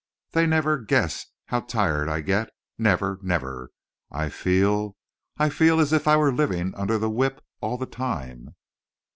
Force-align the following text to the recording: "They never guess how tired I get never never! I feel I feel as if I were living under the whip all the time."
"They 0.31 0.47
never 0.47 0.79
guess 0.79 1.27
how 1.45 1.59
tired 1.59 2.09
I 2.09 2.21
get 2.21 2.49
never 2.75 3.19
never! 3.21 3.69
I 4.09 4.29
feel 4.29 4.97
I 5.37 5.49
feel 5.49 5.79
as 5.79 5.93
if 5.93 6.07
I 6.07 6.17
were 6.17 6.33
living 6.33 6.73
under 6.73 6.97
the 6.97 7.07
whip 7.07 7.39
all 7.61 7.77
the 7.77 7.85
time." 7.85 8.55